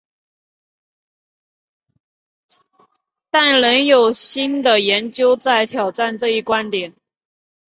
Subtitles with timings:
[3.29, 6.95] 但仍有新的研究在挑战这一观点。